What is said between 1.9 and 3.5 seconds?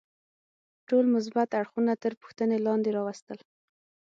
تر پوښتنې لاندې راوستل.